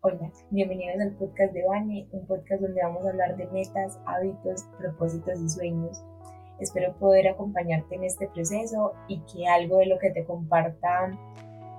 Hola, 0.00 0.30
bienvenidos 0.52 1.00
al 1.00 1.16
podcast 1.16 1.52
de 1.52 1.66
Vane, 1.66 2.08
un 2.12 2.24
podcast 2.28 2.62
donde 2.62 2.80
vamos 2.80 3.04
a 3.04 3.08
hablar 3.08 3.36
de 3.36 3.48
metas, 3.48 3.98
hábitos, 4.06 4.62
propósitos 4.78 5.40
y 5.40 5.48
sueños. 5.48 6.00
Espero 6.60 6.96
poder 7.00 7.26
acompañarte 7.26 7.96
en 7.96 8.04
este 8.04 8.28
proceso 8.28 8.92
y 9.08 9.20
que 9.24 9.48
algo 9.48 9.78
de 9.78 9.86
lo 9.86 9.98
que 9.98 10.12
te 10.12 10.24
comparta 10.24 11.10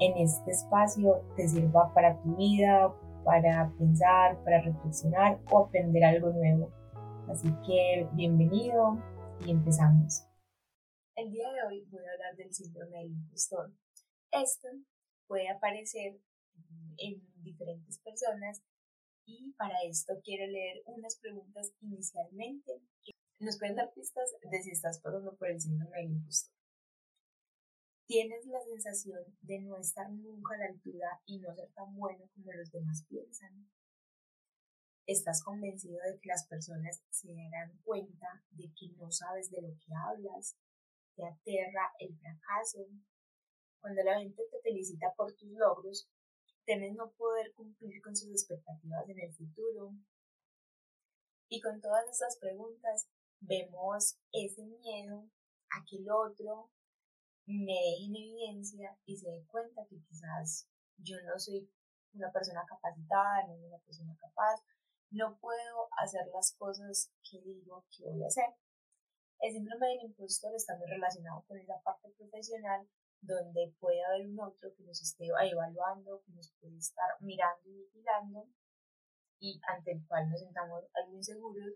en 0.01 0.17
este 0.17 0.51
espacio 0.51 1.23
te 1.37 1.47
sirva 1.47 1.93
para 1.93 2.21
tu 2.21 2.35
vida, 2.35 2.93
para 3.23 3.71
pensar, 3.79 4.43
para 4.43 4.63
reflexionar 4.63 5.39
o 5.49 5.59
aprender 5.59 6.03
algo 6.03 6.31
nuevo. 6.31 6.73
Así 7.29 7.47
que 7.65 8.05
bienvenido 8.15 9.01
y 9.45 9.51
empezamos. 9.51 10.25
El 11.15 11.31
día 11.31 11.47
de 11.53 11.63
hoy 11.63 11.87
voy 11.89 12.03
a 12.05 12.11
hablar 12.11 12.35
del 12.35 12.53
síndrome 12.53 12.97
del 12.97 13.11
impostor. 13.11 13.71
Esto 14.29 14.67
puede 15.25 15.47
aparecer 15.47 16.19
en 16.97 17.21
diferentes 17.43 17.99
personas 17.99 18.61
y 19.25 19.53
para 19.53 19.75
esto 19.87 20.13
quiero 20.23 20.47
leer 20.47 20.81
unas 20.85 21.17
preguntas 21.17 21.71
inicialmente 21.81 22.81
nos 23.39 23.57
pueden 23.57 23.77
dar 23.77 23.93
pistas 23.93 24.35
de 24.41 24.61
si 24.61 24.71
estás 24.71 24.99
pasando 24.99 25.33
por 25.37 25.49
el 25.49 25.61
síndrome 25.61 25.97
del 25.97 26.11
impostor. 26.11 26.53
¿Tienes 28.05 28.45
la 28.47 28.59
sensación 28.61 29.23
de 29.41 29.59
no 29.61 29.77
estar 29.77 30.09
nunca 30.11 30.55
a 30.55 30.57
la 30.57 30.65
altura 30.65 31.21
y 31.25 31.39
no 31.39 31.53
ser 31.55 31.71
tan 31.73 31.95
bueno 31.95 32.29
como 32.33 32.51
los 32.51 32.71
demás 32.71 33.05
piensan? 33.07 33.69
¿Estás 35.05 35.41
convencido 35.43 35.99
de 36.03 36.19
que 36.19 36.27
las 36.27 36.47
personas 36.47 37.01
se 37.11 37.33
darán 37.33 37.77
cuenta 37.83 38.43
de 38.51 38.73
que 38.75 38.89
no 38.97 39.09
sabes 39.11 39.49
de 39.51 39.61
lo 39.61 39.69
que 39.69 39.93
hablas? 39.95 40.57
¿Te 41.15 41.25
aterra 41.25 41.93
el 41.99 42.17
fracaso? 42.17 42.87
Cuando 43.79 44.03
la 44.03 44.19
gente 44.19 44.43
te 44.51 44.59
felicita 44.61 45.13
por 45.15 45.33
tus 45.35 45.49
logros, 45.51 46.09
temes 46.69 46.93
no 46.93 47.09
poder 47.13 47.51
cumplir 47.55 47.99
con 48.03 48.15
sus 48.15 48.29
expectativas 48.29 49.09
en 49.09 49.19
el 49.19 49.33
futuro. 49.33 49.91
Y 51.49 51.59
con 51.61 51.81
todas 51.81 52.07
estas 52.07 52.37
preguntas 52.37 53.09
vemos 53.39 54.19
ese 54.31 54.63
miedo 54.67 55.27
a 55.71 55.83
que 55.89 55.97
el 55.97 56.11
otro 56.11 56.69
me 57.47 57.73
deje 57.73 58.05
en 58.05 58.15
evidencia 58.15 58.95
y 59.05 59.17
se 59.17 59.31
dé 59.31 59.43
cuenta 59.47 59.81
que 59.89 59.97
quizás 60.07 60.69
yo 60.97 61.15
no 61.25 61.39
soy 61.39 61.67
una 62.13 62.31
persona 62.31 62.63
capacitada, 62.69 63.47
no 63.47 63.55
soy 63.55 63.65
una 63.65 63.79
persona 63.79 64.15
capaz, 64.21 64.61
no 65.09 65.39
puedo 65.39 65.89
hacer 65.97 66.27
las 66.31 66.53
cosas 66.53 67.11
que 67.23 67.41
digo 67.41 67.83
que 67.89 68.05
voy 68.05 68.23
a 68.23 68.27
hacer. 68.27 68.53
El 69.39 69.53
síndrome 69.53 69.87
del 69.87 70.05
impostor 70.05 70.53
está 70.53 70.77
muy 70.77 70.85
relacionado 70.87 71.43
con 71.47 71.57
esa 71.57 71.81
parte 71.81 72.09
profesional 72.15 72.87
donde 73.21 73.73
puede 73.79 74.03
haber 74.03 74.27
un 74.27 74.39
otro 74.39 74.73
que 74.75 74.83
nos 74.83 75.01
esté 75.01 75.25
evaluando, 75.27 76.21
que 76.25 76.31
nos 76.31 76.51
puede 76.59 76.77
estar 76.77 77.09
mirando 77.19 77.69
y 77.69 77.73
vigilando 77.73 78.47
y 79.39 79.59
ante 79.67 79.91
el 79.93 80.05
cual 80.07 80.29
nos 80.29 80.39
sentamos 80.39 80.85
algo 80.93 81.15
inseguros 81.15 81.75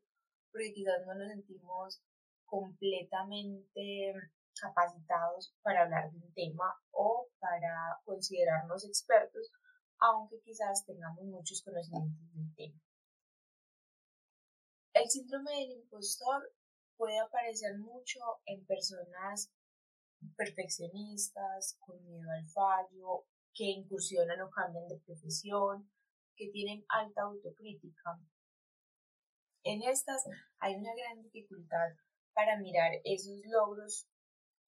porque 0.52 0.73
quizás 0.73 1.05
no 1.05 1.16
nos 1.16 1.30
sentimos 1.30 2.02
completamente 2.45 4.14
capacitados 4.59 5.55
para 5.64 5.83
hablar 5.83 6.11
de 6.11 6.17
un 6.17 6.33
tema 6.33 6.75
o 6.91 7.27
para 7.39 7.99
considerarnos 8.05 8.86
expertos, 8.86 9.52
aunque 9.97 10.39
quizás 10.41 10.86
tengamos 10.86 11.23
muchos 11.23 11.64
conocimientos 11.64 12.33
del 12.33 12.55
tema. 12.55 12.80
El 14.94 15.09
síndrome 15.09 15.52
del 15.52 15.71
impostor 15.71 16.53
puede 16.95 17.17
aparecer 17.19 17.80
mucho 17.80 18.19
en 18.45 18.64
personas 18.66 19.52
perfeccionistas, 20.36 21.78
con 21.80 22.04
miedo 22.04 22.30
al 22.32 22.48
fallo, 22.50 23.26
que 23.54 23.66
incursionan 23.66 24.42
o 24.42 24.50
cambian 24.50 24.88
de 24.88 25.00
profesión, 25.06 25.90
que 26.36 26.50
tienen 26.52 26.84
alta 26.90 27.24
autocrítica. 27.24 28.20
En 29.64 29.82
estas 29.84 30.24
hay 30.60 30.76
una 30.76 30.94
gran 30.96 31.22
dificultad 31.22 31.96
para 32.34 32.58
mirar 32.60 32.92
esos 33.04 33.40
logros 33.46 34.08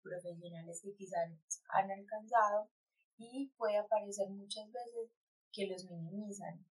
profesionales 0.02 0.80
que 0.82 0.94
quizás 0.94 1.30
han 1.68 1.90
alcanzado 1.90 2.68
y 3.16 3.50
puede 3.56 3.78
aparecer 3.78 4.28
muchas 4.30 4.70
veces 4.70 5.10
que 5.50 5.66
los 5.66 5.84
minimizan 5.90 6.64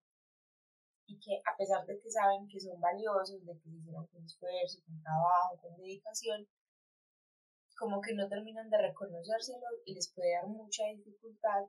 y 1.06 1.18
que 1.18 1.42
a 1.44 1.56
pesar 1.56 1.84
de 1.86 2.00
que 2.00 2.10
saben 2.10 2.48
que 2.48 2.60
son 2.60 2.80
valiosos, 2.80 3.44
de 3.44 3.58
que 3.60 3.68
hicieron 3.68 4.06
con 4.06 4.24
esfuerzo, 4.24 4.80
con 4.86 5.02
trabajo, 5.02 5.60
con 5.60 5.76
dedicación, 5.76 6.46
como 7.76 8.00
que 8.00 8.14
no 8.14 8.28
terminan 8.28 8.70
de 8.70 8.78
reconocérselo 8.78 9.66
y 9.84 9.94
les 9.94 10.12
puede 10.12 10.32
dar 10.32 10.46
mucha 10.46 10.84
dificultad 10.94 11.64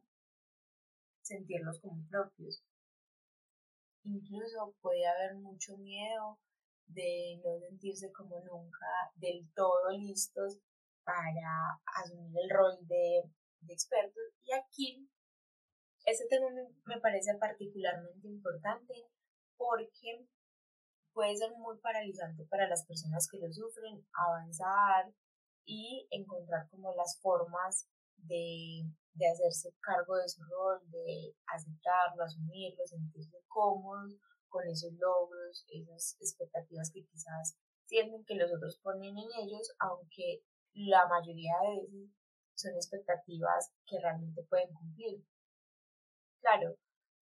sentirlos 1.21 1.79
como 1.79 2.07
propios. 2.09 2.63
Incluso 4.03 4.75
puede 4.81 5.05
haber 5.07 5.35
mucho 5.35 5.77
miedo 5.77 6.39
de 6.87 7.41
no 7.43 7.59
sentirse 7.59 8.11
como 8.11 8.39
nunca 8.41 8.85
del 9.15 9.49
todo 9.55 9.89
listos 9.97 10.59
para 11.03 11.79
asumir 12.01 12.37
el 12.43 12.49
rol 12.49 12.77
de, 12.87 13.23
expertos. 13.67 14.23
Y 14.43 14.53
aquí, 14.53 15.09
este 16.05 16.27
tema 16.27 16.47
me 16.85 16.99
parece 16.99 17.33
particularmente 17.39 18.27
importante 18.27 18.93
porque 19.57 20.27
puede 21.13 21.35
ser 21.35 21.51
muy 21.57 21.79
paralizante 21.79 22.45
para 22.45 22.67
las 22.67 22.85
personas 22.85 23.27
que 23.27 23.39
lo 23.39 23.51
sufren 23.51 24.05
avanzar, 24.13 25.11
y 25.65 26.07
encontrar 26.11 26.69
como 26.69 26.93
las 26.95 27.19
formas 27.21 27.87
de, 28.17 28.83
de 29.13 29.27
hacerse 29.27 29.73
cargo 29.81 30.17
de 30.17 30.29
su 30.29 30.43
rol, 30.43 30.79
de 30.89 31.35
aceptarlo, 31.47 32.23
asumirlo, 32.23 32.85
sentirse 32.85 33.37
cómodos 33.47 34.15
con 34.49 34.67
esos 34.67 34.93
logros, 34.93 35.65
esas 35.67 36.17
expectativas 36.19 36.91
que 36.91 37.05
quizás 37.05 37.57
sienten 37.85 38.23
que 38.25 38.35
los 38.35 38.51
otros 38.53 38.79
ponen 38.81 39.17
en 39.17 39.27
ellos, 39.43 39.75
aunque 39.79 40.43
la 40.73 41.07
mayoría 41.07 41.53
de 41.61 41.81
veces 41.81 42.09
son 42.55 42.73
expectativas 42.73 43.71
que 43.85 43.99
realmente 43.99 44.43
pueden 44.43 44.73
cumplir. 44.73 45.23
Claro, 46.39 46.77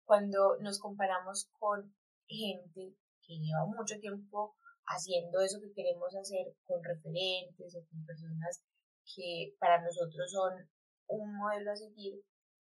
cuando 0.04 0.56
nos 0.60 0.78
comparamos 0.78 1.48
con 1.58 1.94
gente 2.26 2.94
que 3.22 3.38
lleva 3.38 3.66
mucho 3.66 3.98
tiempo 3.98 4.56
haciendo 4.87 5.41
eso 5.41 5.60
que 5.60 5.72
queremos 5.72 6.15
hacer 6.16 6.54
con 6.65 6.82
referentes 6.82 7.76
o 7.76 7.87
con 7.88 8.04
personas 8.04 8.62
que 9.15 9.54
para 9.59 9.82
nosotros 9.82 10.31
son 10.31 10.69
un 11.09 11.37
modelo 11.37 11.72
a 11.72 11.76
seguir, 11.76 12.22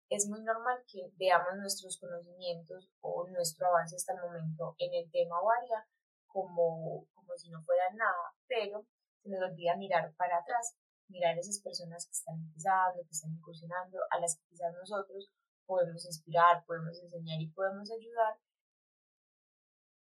es 0.09 0.27
muy 0.27 0.41
normal 0.43 0.83
que 0.87 1.11
veamos 1.17 1.55
nuestros 1.57 1.97
conocimientos 1.99 2.89
o 3.01 3.27
nuestro 3.29 3.67
avance 3.67 3.95
hasta 3.95 4.13
el 4.13 4.21
momento 4.21 4.75
en 4.77 4.93
el 4.93 5.11
tema 5.11 5.39
o 5.39 5.49
área 5.49 5.85
como, 6.27 7.07
como 7.13 7.37
si 7.37 7.49
no 7.49 7.61
fuera 7.63 7.89
nada, 7.93 8.33
pero 8.47 8.85
se 9.21 9.29
nos 9.29 9.41
olvida 9.41 9.75
mirar 9.77 10.13
para 10.15 10.37
atrás, 10.37 10.75
mirar 11.07 11.35
a 11.35 11.39
esas 11.39 11.61
personas 11.61 12.05
que 12.05 12.11
están 12.11 12.35
empezando, 12.35 13.01
que 13.03 13.11
están 13.11 13.31
incursionando, 13.31 13.99
a 14.09 14.19
las 14.19 14.35
que 14.35 14.43
quizás 14.49 14.73
nosotros 14.73 15.31
podemos 15.65 16.05
inspirar, 16.05 16.65
podemos 16.65 16.99
enseñar 17.01 17.41
y 17.41 17.49
podemos 17.51 17.89
ayudar 17.91 18.37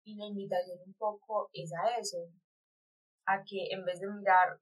y 0.04 0.16
la 0.16 0.26
invitación 0.26 0.78
un 0.87 0.94
poco 0.94 1.50
es 1.53 1.72
a 1.72 1.98
eso, 1.98 2.28
a 3.26 3.42
que 3.42 3.69
en 3.70 3.84
vez 3.84 4.00
de 4.00 4.09
mirar 4.09 4.60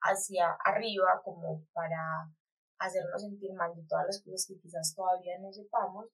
hacia 0.00 0.52
arriba 0.64 1.20
como 1.24 1.64
para 1.72 2.30
hacernos 2.78 3.22
sentir 3.22 3.52
mal 3.54 3.74
de 3.74 3.84
todas 3.88 4.06
las 4.06 4.22
cosas 4.22 4.46
que 4.46 4.60
quizás 4.60 4.94
todavía 4.94 5.38
no 5.40 5.52
sepamos, 5.52 6.06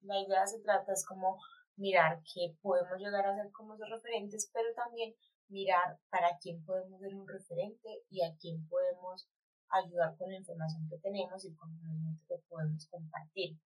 la 0.00 0.20
idea 0.20 0.46
se 0.46 0.60
trata 0.60 0.92
es 0.92 1.04
como 1.06 1.38
mirar 1.76 2.20
qué 2.34 2.56
podemos 2.60 2.98
llegar 2.98 3.26
a 3.26 3.36
ser 3.36 3.50
como 3.52 3.74
esos 3.74 3.88
referentes, 3.90 4.50
pero 4.52 4.68
también 4.74 5.14
mirar 5.48 5.98
para 6.10 6.36
quién 6.40 6.64
podemos 6.64 7.00
ser 7.00 7.14
un 7.14 7.26
referente 7.26 8.02
y 8.10 8.22
a 8.22 8.34
quién 8.40 8.66
podemos 8.68 9.28
ayudar 9.70 10.16
con 10.16 10.30
la 10.30 10.38
información 10.38 10.88
que 10.88 10.98
tenemos 10.98 11.44
y 11.44 11.54
con 11.54 11.70
el 11.70 11.78
conocimiento 11.80 12.24
que 12.28 12.42
podemos 12.48 12.86
compartir. 12.88 13.58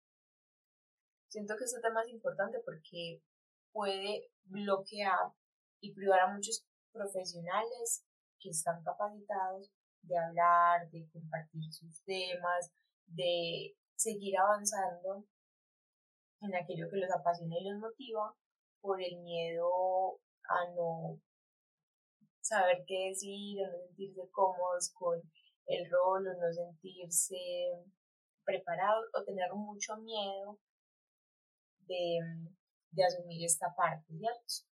Siento 1.28 1.55
que 1.56 1.65
este 1.65 1.81
tema 1.81 2.03
es 2.03 2.09
importante 2.09 2.59
porque 2.65 3.22
puede 3.72 4.28
bloquear 4.45 5.33
y 5.81 5.95
privar 5.95 6.21
a 6.21 6.33
muchos 6.33 6.65
profesionales 6.93 8.05
que 8.39 8.51
están 8.51 8.83
capacitados 8.83 9.71
de 10.03 10.19
hablar, 10.19 10.91
de 10.91 11.09
compartir 11.13 11.72
sus 11.72 12.03
temas, 12.05 12.71
de 13.07 13.75
seguir 13.97 14.39
avanzando 14.39 15.25
en 16.41 16.55
aquello 16.55 16.89
que 16.91 16.97
los 16.97 17.11
apasiona 17.11 17.57
y 17.59 17.69
los 17.69 17.78
motiva 17.78 18.34
por 18.81 19.01
el 19.03 19.19
miedo 19.21 20.21
a 20.49 20.71
no 20.75 21.21
saber 22.41 22.83
qué 22.87 23.11
decir, 23.11 23.61
o 23.63 23.71
no 23.71 23.78
sentirse 23.87 24.28
cómodos 24.31 24.91
con 24.95 25.21
el 25.67 25.91
rol, 25.91 26.27
o 26.27 26.34
no 26.34 26.53
sentirse 26.53 27.37
preparados, 28.45 29.05
o 29.15 29.22
tener 29.22 29.53
mucho 29.53 29.97
miedo 29.99 30.59
de 31.87 32.19
de 32.92 33.04
asumir 33.04 33.45
esta 33.45 33.75
parte, 33.75 34.07
¿cierto? 34.16 34.71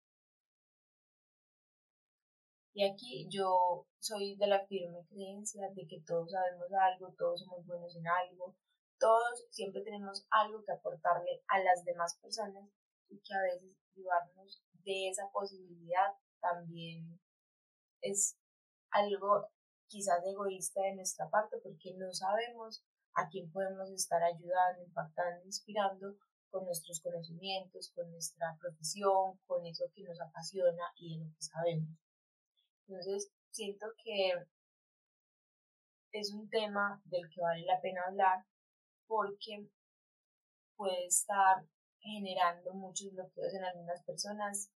Y 2.74 2.84
aquí 2.84 3.26
yo 3.28 3.86
soy 3.98 4.36
de 4.36 4.46
la 4.46 4.64
firme 4.66 5.04
creencia 5.08 5.68
de 5.74 5.86
que 5.88 6.00
todos 6.06 6.30
sabemos 6.30 6.68
algo, 6.72 7.12
todos 7.18 7.40
somos 7.40 7.66
buenos 7.66 7.96
en 7.96 8.06
algo, 8.06 8.54
todos 9.00 9.46
siempre 9.50 9.82
tenemos 9.82 10.26
algo 10.30 10.62
que 10.64 10.72
aportarle 10.72 11.42
a 11.48 11.58
las 11.60 11.84
demás 11.84 12.16
personas 12.22 12.70
y 13.08 13.18
que 13.20 13.34
a 13.34 13.42
veces 13.42 13.76
privarnos 13.92 14.62
de 14.84 15.08
esa 15.08 15.28
posibilidad 15.32 16.14
también 16.40 17.20
es 18.00 18.36
algo 18.90 19.50
quizás 19.88 20.24
egoísta 20.24 20.82
de 20.82 20.94
nuestra 20.94 21.28
parte 21.30 21.58
porque 21.62 21.94
no 21.96 22.12
sabemos 22.12 22.84
a 23.14 23.28
quién 23.28 23.50
podemos 23.50 23.90
estar 23.90 24.22
ayudando, 24.22 24.82
impactando, 24.84 25.44
inspirando 25.44 26.16
con 26.50 26.64
nuestros 26.64 27.00
conocimientos, 27.00 27.92
con 27.94 28.10
nuestra 28.10 28.56
profesión, 28.60 29.38
con 29.46 29.64
eso 29.66 29.84
que 29.94 30.02
nos 30.02 30.20
apasiona 30.20 30.92
y 30.96 31.18
de 31.18 31.24
lo 31.24 31.30
que 31.34 31.42
sabemos. 31.42 31.88
Entonces, 32.86 33.30
siento 33.50 33.86
que 34.02 34.32
es 36.12 36.32
un 36.32 36.48
tema 36.48 37.00
del 37.04 37.28
que 37.28 37.40
vale 37.40 37.64
la 37.64 37.80
pena 37.80 38.02
hablar 38.06 38.44
porque 39.06 39.68
puede 40.76 41.06
estar 41.06 41.66
generando 42.00 42.72
muchos 42.74 43.12
bloqueos 43.12 43.52
en 43.54 43.64
algunas 43.64 44.02
personas 44.04 44.70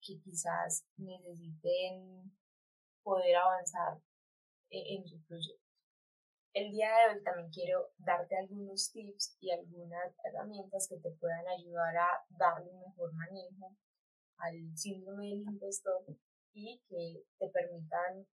que 0.00 0.18
quizás 0.20 0.84
necesiten 0.96 2.36
poder 3.02 3.36
avanzar 3.36 3.98
e-, 4.70 4.96
en 4.96 5.06
su 5.06 5.20
proyecto. 5.24 5.65
El 6.56 6.70
día 6.70 6.88
de 6.88 7.12
hoy 7.18 7.22
también 7.22 7.50
quiero 7.50 7.90
darte 7.98 8.34
algunos 8.34 8.90
tips 8.90 9.36
y 9.40 9.50
algunas 9.50 10.16
herramientas 10.24 10.88
que 10.88 10.96
te 10.96 11.10
puedan 11.20 11.46
ayudar 11.48 11.94
a 11.98 12.08
darle 12.30 12.70
un 12.70 12.80
mejor 12.80 13.12
manejo 13.12 13.76
al 14.38 14.74
síndrome 14.74 15.28
del 15.28 15.42
impostor 15.42 16.02
y 16.54 16.80
que 16.88 17.24
te 17.38 17.50
permitan 17.50 18.26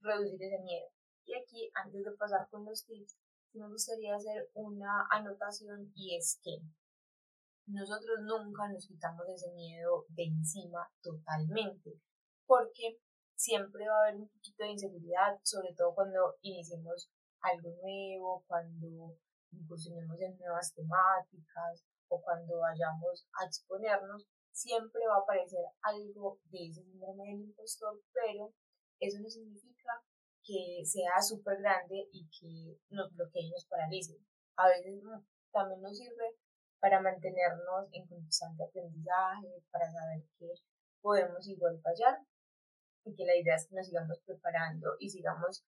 reducir 0.00 0.42
ese 0.42 0.58
miedo. 0.58 0.88
Y 1.24 1.34
aquí, 1.38 1.70
antes 1.72 2.04
de 2.04 2.10
pasar 2.18 2.48
con 2.50 2.64
los 2.64 2.84
tips, 2.84 3.16
me 3.52 3.68
gustaría 3.68 4.16
hacer 4.16 4.50
una 4.54 5.06
anotación 5.12 5.92
y 5.94 6.16
es 6.16 6.40
que 6.42 6.58
nosotros 7.66 8.22
nunca 8.22 8.66
nos 8.72 8.88
quitamos 8.88 9.28
ese 9.28 9.52
miedo 9.52 10.04
de 10.08 10.24
encima 10.24 10.90
totalmente, 11.00 11.92
porque 12.44 12.98
siempre 13.36 13.86
va 13.86 13.98
a 13.98 14.08
haber 14.08 14.16
un 14.16 14.28
poquito 14.28 14.64
de 14.64 14.72
inseguridad, 14.72 15.38
sobre 15.44 15.72
todo 15.76 15.94
cuando 15.94 16.34
iniciemos 16.40 17.08
algo 17.42 17.70
nuevo, 17.82 18.44
cuando 18.46 19.16
incursionemos 19.52 20.20
en 20.20 20.38
nuevas 20.38 20.72
temáticas 20.74 21.84
o 22.08 22.20
cuando 22.20 22.58
vayamos 22.58 23.26
a 23.40 23.46
exponernos, 23.46 24.26
siempre 24.52 25.02
va 25.08 25.16
a 25.16 25.22
aparecer 25.22 25.64
algo 25.82 26.38
de 26.44 26.68
ese 26.68 26.82
síndrome 26.82 27.24
del 27.30 27.40
impostor, 27.42 28.00
pero 28.12 28.52
eso 28.98 29.18
no 29.20 29.28
significa 29.28 30.02
que 30.42 30.84
sea 30.84 31.20
súper 31.22 31.58
grande 31.60 32.08
y 32.12 32.28
que 32.28 32.78
nos 32.90 33.14
bloquee 33.14 33.42
y 33.42 33.50
nos 33.50 33.66
paralice. 33.66 34.18
A 34.56 34.68
veces 34.68 35.02
mm, 35.02 35.24
también 35.52 35.80
nos 35.80 35.96
sirve 35.96 36.36
para 36.80 37.00
mantenernos 37.00 37.88
en 37.92 38.06
constante 38.06 38.64
aprendizaje, 38.64 39.62
para 39.70 39.90
saber 39.90 40.24
que 40.38 40.48
podemos 41.00 41.46
igual 41.46 41.80
fallar 41.82 42.18
y 43.04 43.14
que 43.14 43.24
la 43.24 43.36
idea 43.36 43.56
es 43.56 43.66
que 43.68 43.76
nos 43.76 43.86
sigamos 43.86 44.18
preparando 44.26 44.96
y 44.98 45.08
sigamos 45.08 45.64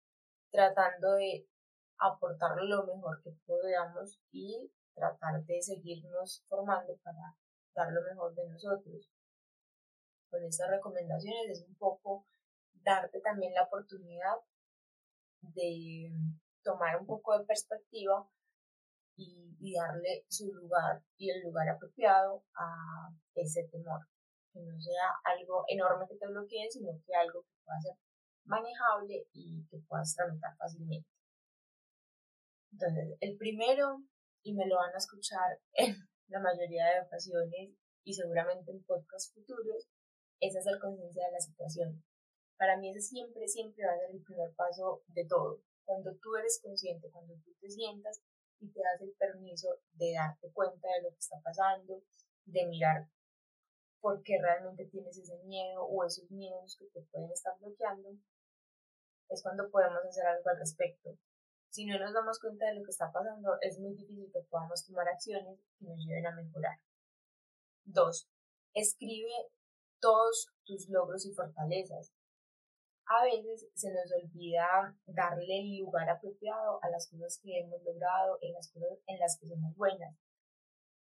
tratando 0.51 1.13
de 1.15 1.47
aportar 1.99 2.57
lo 2.63 2.85
mejor 2.85 3.21
que 3.21 3.31
podamos 3.45 4.19
y 4.31 4.71
tratar 4.93 5.43
de 5.45 5.61
seguirnos 5.61 6.43
formando 6.47 6.97
para 7.03 7.35
dar 7.75 7.91
lo 7.91 8.01
mejor 8.01 8.33
de 8.35 8.47
nosotros. 8.49 9.09
Con 10.29 10.43
estas 10.43 10.69
recomendaciones 10.69 11.59
es 11.59 11.67
un 11.67 11.75
poco 11.75 12.25
darte 12.73 13.19
también 13.21 13.53
la 13.53 13.63
oportunidad 13.63 14.35
de 15.41 16.11
tomar 16.63 16.99
un 16.99 17.05
poco 17.05 17.37
de 17.37 17.45
perspectiva 17.45 18.27
y, 19.15 19.57
y, 19.59 19.73
darle 19.73 20.25
su 20.29 20.53
lugar 20.53 21.03
y 21.17 21.29
el 21.29 21.41
lugar 21.41 21.67
apropiado 21.67 22.43
a 22.55 23.09
ese 23.35 23.67
temor. 23.69 24.07
Que 24.53 24.61
no 24.61 24.79
sea 24.79 25.11
algo 25.25 25.65
enorme 25.67 26.07
que 26.07 26.15
te 26.15 26.27
bloquee, 26.27 26.71
sino 26.71 26.91
que 27.05 27.15
algo 27.15 27.41
que 27.43 27.55
pueda 27.65 27.81
ser 27.81 27.95
manejable 28.45 29.27
y 29.33 29.65
que 29.69 29.77
puedas 29.87 30.15
tramitar 30.15 30.55
fácilmente. 30.57 31.07
Entonces, 32.71 33.17
el 33.19 33.37
primero, 33.37 34.03
y 34.43 34.53
me 34.53 34.67
lo 34.67 34.75
van 34.75 34.93
a 34.93 34.97
escuchar 34.97 35.59
en 35.73 35.95
la 36.27 36.39
mayoría 36.39 36.85
de 36.93 37.01
ocasiones 37.01 37.71
y 38.03 38.13
seguramente 38.13 38.71
en 38.71 38.83
podcasts 38.83 39.33
futuros, 39.33 39.89
es 40.39 40.55
hacer 40.55 40.79
conciencia 40.79 41.25
de 41.25 41.31
la 41.31 41.39
situación. 41.39 42.03
Para 42.57 42.77
mí 42.77 42.89
ese 42.89 43.01
siempre, 43.01 43.47
siempre 43.47 43.85
va 43.85 43.93
a 43.93 43.99
ser 43.99 44.11
el 44.11 44.23
primer 44.23 44.53
paso 44.55 45.03
de 45.07 45.25
todo. 45.25 45.61
Cuando 45.85 46.15
tú 46.21 46.35
eres 46.35 46.59
consciente, 46.63 47.09
cuando 47.11 47.33
tú 47.43 47.51
te 47.59 47.69
sientas 47.69 48.21
y 48.59 48.71
te 48.71 48.79
das 48.79 49.01
el 49.01 49.13
permiso 49.17 49.79
de 49.93 50.13
darte 50.13 50.51
cuenta 50.51 50.87
de 50.95 51.03
lo 51.03 51.09
que 51.09 51.19
está 51.19 51.39
pasando, 51.41 52.03
de 52.45 52.67
mirar 52.67 53.07
por 54.01 54.21
qué 54.23 54.37
realmente 54.41 54.85
tienes 54.85 55.17
ese 55.17 55.37
miedo 55.43 55.83
o 55.83 56.05
esos 56.05 56.29
miedos 56.31 56.77
que 56.77 56.87
te 56.87 57.01
pueden 57.11 57.31
estar 57.31 57.53
bloqueando, 57.59 58.09
es 59.29 59.43
cuando 59.43 59.69
podemos 59.69 60.03
hacer 60.05 60.25
algo 60.25 60.49
al 60.49 60.59
respecto. 60.59 61.17
Si 61.69 61.85
no 61.85 61.99
nos 61.99 62.13
damos 62.13 62.39
cuenta 62.39 62.65
de 62.65 62.75
lo 62.75 62.83
que 62.83 62.89
está 62.89 63.11
pasando, 63.11 63.57
es 63.61 63.79
muy 63.79 63.93
difícil 63.93 64.31
que 64.33 64.41
podamos 64.49 64.83
tomar 64.85 65.07
acciones 65.07 65.59
que 65.77 65.85
nos 65.85 66.03
lleven 66.03 66.25
a 66.25 66.35
mejorar. 66.35 66.79
2. 67.85 68.29
Escribe 68.73 69.31
todos 69.99 70.47
tus 70.65 70.89
logros 70.89 71.25
y 71.25 71.33
fortalezas. 71.33 72.11
A 73.05 73.23
veces 73.23 73.67
se 73.73 73.91
nos 73.91 74.11
olvida 74.13 74.95
darle 75.05 75.59
el 75.59 75.79
lugar 75.79 76.09
apropiado 76.09 76.79
a 76.83 76.89
las 76.89 77.07
cosas 77.09 77.39
que 77.41 77.59
hemos 77.59 77.81
logrado, 77.83 78.37
en 78.41 78.53
las 78.53 78.71
cosas 78.71 78.99
en 79.05 79.19
las 79.19 79.37
que 79.39 79.47
somos 79.47 79.75
buenas. 79.75 80.15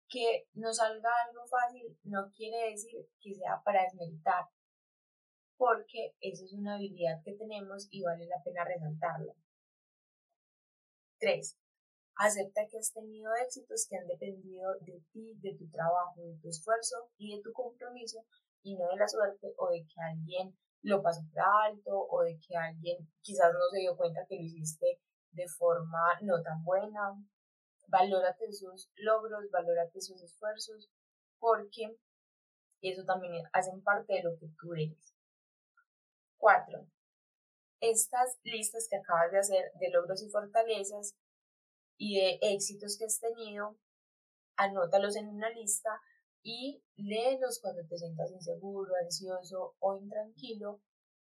Que 0.09 0.47
nos 0.55 0.77
salga 0.77 1.11
algo 1.27 1.47
fácil 1.47 1.99
no 2.05 2.31
quiere 2.35 2.71
decir 2.71 3.09
que 3.21 3.35
sea 3.35 3.61
para 3.65 3.83
desmeritar, 3.83 4.45
porque 5.57 6.15
eso 6.21 6.45
es 6.45 6.53
una 6.53 6.77
habilidad 6.77 7.23
que 7.25 7.35
tenemos 7.35 7.89
y 7.91 8.03
vale 8.03 8.27
la 8.27 8.43
pena 8.45 8.65
resaltarla. 8.65 9.35
3. 11.27 11.59
Acepta 12.19 12.63
que 12.71 12.79
has 12.79 12.93
tenido 12.93 13.35
éxitos 13.35 13.87
que 13.91 13.97
han 13.97 14.07
dependido 14.07 14.75
de 14.81 15.03
ti, 15.13 15.35
de 15.43 15.57
tu 15.59 15.69
trabajo, 15.71 16.23
de 16.23 16.39
tu 16.41 16.49
esfuerzo 16.49 17.11
y 17.19 17.37
de 17.37 17.43
tu 17.43 17.53
compromiso 17.53 18.25
y 18.63 18.77
no 18.77 18.87
de 18.89 18.97
la 18.97 19.09
suerte 19.09 19.53
o 19.59 19.69
de 19.71 19.83
que 19.83 20.01
alguien 20.01 20.57
lo 20.83 21.03
pasó 21.03 21.21
por 21.29 21.43
alto 21.67 22.07
o 22.09 22.23
de 22.23 22.39
que 22.39 22.57
alguien 22.57 22.99
quizás 23.23 23.53
no 23.53 23.69
se 23.73 23.81
dio 23.81 23.97
cuenta 23.97 24.25
que 24.29 24.37
lo 24.37 24.43
hiciste 24.43 25.01
de 25.33 25.49
forma 25.49 25.99
no 26.23 26.41
tan 26.43 26.63
buena. 26.63 27.19
Valórate 27.89 28.47
esos 28.47 28.89
logros, 28.95 29.51
valórate 29.51 29.99
esos 29.99 30.23
esfuerzos 30.23 30.89
porque 31.41 31.99
eso 32.83 33.05
también 33.05 33.45
hacen 33.53 33.83
parte 33.83 34.15
de 34.15 34.23
lo 34.23 34.39
que 34.39 34.47
tú 34.61 34.75
eres. 34.75 35.13
4. 36.39 36.87
Estas 37.81 38.39
listas 38.43 38.89
que 38.89 38.97
acabas 38.97 39.33
de 39.33 39.39
hacer 39.39 39.73
de 39.79 39.91
logros 39.91 40.23
y 40.23 40.31
fortalezas 40.31 41.15
y 41.99 42.19
de 42.21 42.39
éxitos 42.43 42.97
que 42.99 43.05
has 43.05 43.21
tenido, 43.21 43.77
anótalos 44.57 45.17
en 45.17 45.29
una 45.29 45.51
lista 45.51 46.01
y 46.43 46.83
léelos 46.97 47.61
cuando 47.61 47.87
te 47.87 47.99
sientas 47.99 48.31
inseguro, 48.31 48.93
ansioso 49.03 49.75
o 49.79 49.97
intranquilo 49.97 50.81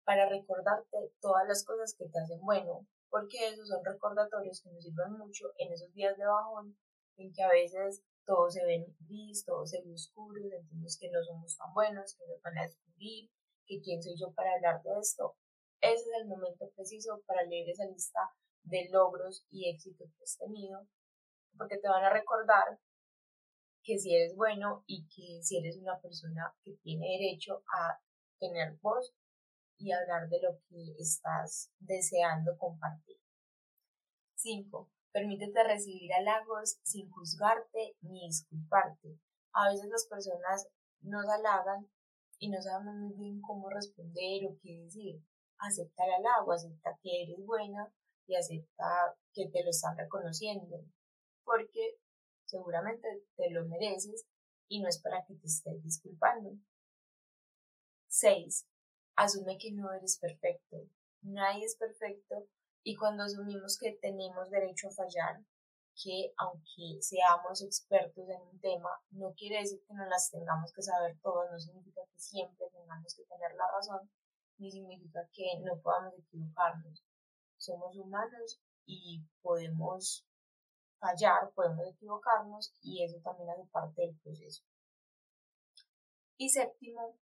para 0.04 0.28
recordarte 0.28 1.12
todas 1.20 1.46
las 1.46 1.64
cosas 1.64 1.94
que 1.96 2.08
te 2.08 2.18
hacen 2.18 2.40
bueno, 2.40 2.86
porque 3.10 3.48
esos 3.48 3.68
son 3.68 3.84
recordatorios 3.84 4.62
que 4.62 4.70
nos 4.70 4.82
sirven 4.82 5.12
mucho 5.12 5.52
en 5.58 5.72
esos 5.72 5.92
días 5.92 6.16
de 6.16 6.26
bajón 6.26 6.76
en 7.16 7.32
que 7.32 7.42
a 7.42 7.48
veces 7.48 8.02
todo 8.24 8.50
se 8.50 8.64
ve 8.64 8.86
gris, 9.00 9.44
todo 9.44 9.66
se 9.66 9.82
ve 9.82 9.92
oscuro, 9.92 10.40
sentimos 10.48 10.96
que 10.98 11.10
no 11.10 11.22
somos 11.22 11.56
tan 11.56 11.72
buenos, 11.74 12.14
que 12.14 12.26
nos 12.26 12.40
van 12.42 12.58
a 12.58 12.62
descubrir, 12.62 13.30
que 13.66 13.80
quién 13.80 14.02
soy 14.02 14.14
yo 14.16 14.32
para 14.32 14.54
hablar 14.54 14.82
de 14.82 14.98
esto. 15.00 15.36
Ese 15.80 16.10
es 16.10 16.20
el 16.20 16.28
momento 16.28 16.70
preciso 16.76 17.22
para 17.26 17.42
leer 17.44 17.70
esa 17.70 17.86
lista 17.86 18.20
de 18.64 18.88
logros 18.90 19.46
y 19.50 19.70
éxitos 19.70 20.12
que 20.12 20.24
has 20.24 20.36
tenido, 20.36 20.86
porque 21.56 21.78
te 21.78 21.88
van 21.88 22.04
a 22.04 22.12
recordar 22.12 22.78
que 23.82 23.98
si 23.98 24.14
eres 24.14 24.36
bueno 24.36 24.84
y 24.86 25.06
que 25.08 25.42
si 25.42 25.58
eres 25.58 25.78
una 25.78 25.98
persona 26.00 26.54
que 26.62 26.74
tiene 26.82 27.18
derecho 27.18 27.62
a 27.74 27.98
tener 28.38 28.76
voz 28.82 29.14
y 29.78 29.92
hablar 29.92 30.28
de 30.28 30.40
lo 30.42 30.58
que 30.68 30.94
estás 30.98 31.72
deseando 31.78 32.58
compartir. 32.58 33.16
5. 34.34 34.90
Permítete 35.12 35.64
recibir 35.64 36.12
halagos 36.12 36.78
sin 36.82 37.10
juzgarte 37.10 37.96
ni 38.02 38.26
disculparte. 38.26 39.18
A 39.52 39.70
veces 39.70 39.88
las 39.88 40.06
personas 40.06 40.68
nos 41.00 41.24
halagan 41.26 41.90
y 42.38 42.50
no 42.50 42.60
sabemos 42.60 42.96
muy 42.96 43.14
bien 43.14 43.40
cómo 43.40 43.70
responder 43.70 44.46
o 44.46 44.58
qué 44.62 44.82
decir 44.82 45.22
acepta 45.60 46.04
el 46.04 46.12
halago, 46.14 46.52
acepta 46.52 46.98
que 47.02 47.22
eres 47.22 47.44
buena 47.44 47.92
y 48.26 48.36
acepta 48.36 49.16
que 49.32 49.48
te 49.48 49.62
lo 49.62 49.70
están 49.70 49.96
reconociendo, 49.96 50.84
porque 51.44 51.98
seguramente 52.46 53.08
te 53.36 53.50
lo 53.50 53.64
mereces 53.66 54.26
y 54.68 54.80
no 54.80 54.88
es 54.88 55.00
para 55.00 55.24
que 55.24 55.34
te 55.34 55.46
estés 55.46 55.82
disculpando. 55.82 56.50
6. 58.08 58.66
Asume 59.16 59.58
que 59.58 59.72
no 59.72 59.92
eres 59.92 60.18
perfecto. 60.18 60.76
Nadie 61.22 61.64
es 61.64 61.76
perfecto 61.76 62.46
y 62.82 62.96
cuando 62.96 63.24
asumimos 63.24 63.78
que 63.78 63.92
tenemos 64.00 64.50
derecho 64.50 64.88
a 64.88 64.92
fallar, 64.92 65.44
que 66.02 66.32
aunque 66.38 67.02
seamos 67.02 67.62
expertos 67.62 68.28
en 68.28 68.40
un 68.40 68.58
tema, 68.60 68.88
no 69.10 69.34
quiere 69.34 69.58
decir 69.58 69.82
que 69.86 69.94
no 69.94 70.06
las 70.06 70.30
tengamos 70.30 70.72
que 70.72 70.82
saber 70.82 71.18
todas, 71.20 71.50
no 71.50 71.58
significa 71.58 72.00
que 72.10 72.18
siempre 72.18 72.66
tengamos 72.72 73.14
que 73.14 73.24
tener 73.24 73.54
la 73.54 73.70
razón, 73.70 74.10
ni 74.60 74.70
significa 74.70 75.28
que 75.32 75.58
no 75.64 75.80
podamos 75.80 76.14
equivocarnos. 76.18 77.04
Somos 77.56 77.96
humanos 77.96 78.60
y 78.86 79.22
podemos 79.42 80.26
fallar, 80.98 81.50
podemos 81.54 81.86
equivocarnos 81.88 82.74
y 82.82 83.02
eso 83.04 83.18
también 83.24 83.50
hace 83.50 83.64
parte 83.70 84.02
del 84.02 84.18
proceso. 84.20 84.62
Y 86.36 86.48
séptimo, 86.48 87.18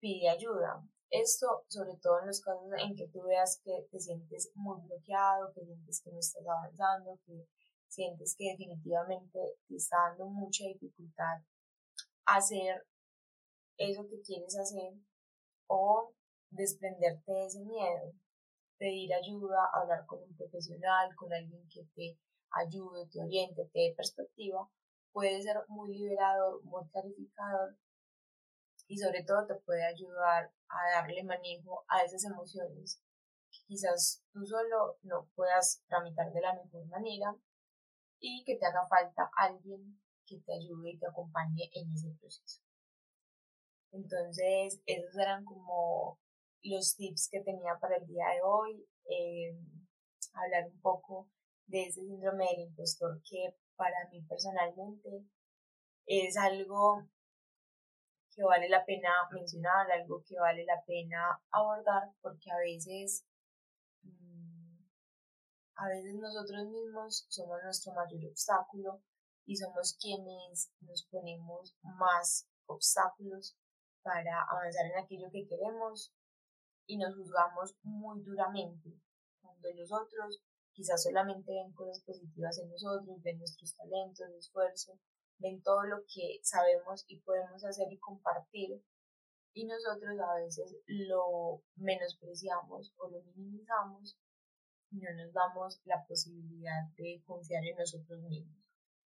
pide 0.00 0.28
ayuda. 0.28 0.86
Esto, 1.10 1.64
sobre 1.68 1.96
todo 1.96 2.20
en 2.20 2.26
los 2.28 2.40
casos 2.40 2.70
en 2.78 2.96
que 2.96 3.08
tú 3.08 3.22
veas 3.22 3.60
que 3.62 3.86
te 3.90 4.00
sientes 4.00 4.50
muy 4.54 4.80
bloqueado, 4.80 5.52
que 5.52 5.64
sientes 5.64 6.00
que 6.02 6.10
no 6.10 6.18
estás 6.18 6.46
avanzando, 6.46 7.18
que 7.26 7.46
sientes 7.88 8.34
que 8.38 8.50
definitivamente 8.52 9.38
te 9.68 9.76
está 9.76 9.96
dando 10.08 10.26
mucha 10.26 10.64
dificultad 10.64 11.42
hacer 12.24 12.86
eso 13.76 14.06
que 14.08 14.22
quieres 14.22 14.56
hacer 14.56 14.94
o 15.66 16.12
desprenderte 16.50 17.32
de 17.32 17.46
ese 17.46 17.60
miedo, 17.60 18.12
pedir 18.78 19.14
ayuda, 19.14 19.70
hablar 19.72 20.04
con 20.06 20.22
un 20.22 20.36
profesional, 20.36 21.14
con 21.16 21.32
alguien 21.32 21.66
que 21.68 21.84
te 21.94 22.18
ayude, 22.50 23.08
te 23.10 23.22
oriente, 23.22 23.68
te 23.72 23.78
dé 23.78 23.94
perspectiva, 23.96 24.68
puede 25.12 25.42
ser 25.42 25.56
muy 25.68 25.94
liberador, 25.96 26.62
muy 26.64 26.88
clarificador 26.90 27.76
y 28.88 28.98
sobre 28.98 29.24
todo 29.24 29.46
te 29.46 29.54
puede 29.54 29.84
ayudar 29.84 30.52
a 30.68 31.00
darle 31.00 31.22
manejo 31.24 31.84
a 31.88 32.02
esas 32.02 32.24
emociones 32.24 33.00
que 33.50 33.58
quizás 33.66 34.22
tú 34.32 34.44
solo 34.44 34.98
no 35.02 35.28
puedas 35.34 35.82
tramitar 35.88 36.32
de 36.32 36.40
la 36.40 36.54
mejor 36.54 36.86
manera 36.86 37.34
y 38.18 38.44
que 38.44 38.56
te 38.56 38.66
haga 38.66 38.86
falta 38.88 39.30
alguien 39.36 40.00
que 40.26 40.38
te 40.40 40.54
ayude 40.54 40.92
y 40.92 40.98
te 40.98 41.06
acompañe 41.06 41.70
en 41.74 41.92
ese 41.92 42.10
proceso. 42.18 42.61
Entonces, 43.92 44.80
esos 44.86 45.16
eran 45.16 45.44
como 45.44 46.18
los 46.62 46.96
tips 46.96 47.28
que 47.30 47.40
tenía 47.40 47.78
para 47.80 47.96
el 47.96 48.06
día 48.06 48.24
de 48.34 48.42
hoy. 48.42 48.86
Eh, 49.10 49.56
hablar 50.34 50.66
un 50.66 50.80
poco 50.80 51.28
de 51.66 51.82
ese 51.84 52.00
síndrome 52.00 52.46
del 52.46 52.68
impostor 52.68 53.20
que 53.22 53.54
para 53.76 54.08
mí 54.10 54.22
personalmente 54.22 55.24
es 56.06 56.36
algo 56.36 57.06
que 58.34 58.42
vale 58.44 58.68
la 58.68 58.84
pena 58.84 59.10
mencionar, 59.30 59.90
algo 59.90 60.22
que 60.26 60.38
vale 60.38 60.64
la 60.64 60.82
pena 60.86 61.42
abordar, 61.50 62.14
porque 62.22 62.50
a 62.50 62.58
veces, 62.58 63.26
mm, 64.02 64.78
a 65.76 65.88
veces 65.88 66.14
nosotros 66.14 66.66
mismos 66.68 67.26
somos 67.28 67.58
nuestro 67.62 67.92
mayor 67.92 68.30
obstáculo 68.30 69.02
y 69.44 69.56
somos 69.56 69.98
quienes 70.00 70.72
nos 70.80 71.06
ponemos 71.10 71.76
más 71.82 72.48
obstáculos 72.66 73.56
para 74.02 74.42
avanzar 74.50 74.86
en 74.86 74.98
aquello 74.98 75.30
que 75.30 75.46
queremos 75.46 76.12
y 76.86 76.98
nos 76.98 77.14
juzgamos 77.16 77.74
muy 77.82 78.22
duramente 78.22 78.90
cuando 79.40 79.68
los 79.74 79.92
otros 79.92 80.42
quizás 80.72 81.02
solamente 81.02 81.52
ven 81.52 81.72
cosas 81.72 82.02
positivas 82.04 82.58
en 82.58 82.70
nosotros, 82.70 83.22
ven 83.22 83.38
nuestros 83.38 83.74
talentos, 83.76 84.28
esfuerzo, 84.38 84.98
ven 85.38 85.62
todo 85.62 85.82
lo 85.84 86.04
que 86.12 86.40
sabemos 86.42 87.04
y 87.08 87.20
podemos 87.20 87.64
hacer 87.64 87.92
y 87.92 87.98
compartir 87.98 88.82
y 89.54 89.66
nosotros 89.66 90.18
a 90.18 90.40
veces 90.40 90.76
lo 90.86 91.62
menospreciamos 91.76 92.94
o 92.96 93.10
lo 93.10 93.22
minimizamos 93.22 94.16
y 94.90 94.98
no 94.98 95.12
nos 95.14 95.32
damos 95.32 95.80
la 95.84 96.04
posibilidad 96.06 96.88
de 96.96 97.22
confiar 97.26 97.64
en 97.64 97.76
nosotros 97.76 98.22
mismos. 98.22 98.62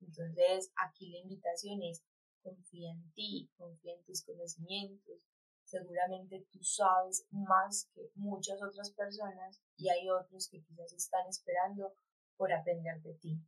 Entonces 0.01 0.73
aquí 0.77 1.11
la 1.11 1.19
invitación 1.19 1.83
es 1.83 2.03
confía 2.43 2.91
en 2.91 3.13
ti, 3.13 3.51
confía 3.57 3.95
en 3.95 4.05
tus 4.05 4.25
conocimientos. 4.25 5.17
Seguramente 5.65 6.47
tú 6.51 6.63
sabes 6.63 7.27
más 7.31 7.89
que 7.95 8.11
muchas 8.15 8.63
otras 8.63 8.91
personas 8.93 9.63
y 9.77 9.89
hay 9.89 10.11
otros 10.11 10.49
que 10.49 10.63
quizás 10.63 10.93
están 10.93 11.27
esperando 11.29 11.95
por 12.37 12.53
aprender 12.53 13.01
de 13.03 13.15
ti 13.15 13.41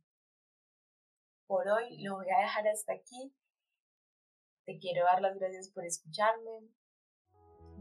por 1.47 1.67
hoy 1.67 2.01
lo 2.01 2.15
voy 2.15 2.27
a 2.29 2.41
dejar 2.41 2.67
hasta 2.67 2.93
aquí. 2.93 3.33
Te 4.65 4.77
quiero 4.79 5.05
dar 5.05 5.21
las 5.21 5.37
gracias 5.37 5.69
por 5.69 5.85
escucharme. 5.85 6.69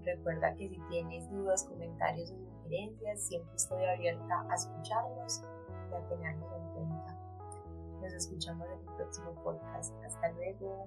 Recuerda 0.02 0.54
que 0.54 0.68
si 0.68 0.78
tienes 0.90 1.30
dudas, 1.30 1.64
comentarios 1.64 2.30
o 2.30 2.36
sugerencias, 2.36 3.26
siempre 3.26 3.54
estoy 3.54 3.84
abierta 3.84 4.46
a 4.50 4.54
escucharlos 4.54 5.42
y 5.90 5.94
a 5.94 6.08
tenerlos 6.08 6.52
en 6.52 6.72
cuenta. 6.72 7.23
Nos 8.04 8.12
escuchamos 8.12 8.66
en 8.66 8.86
el 8.86 8.96
próximo 8.96 9.34
podcast. 9.42 9.94
Hasta 10.04 10.30
luego. 10.32 10.86